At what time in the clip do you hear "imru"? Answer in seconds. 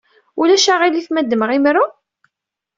1.57-1.85